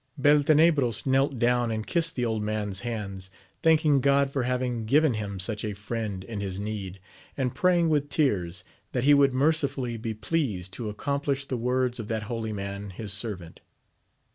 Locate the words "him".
5.13-5.39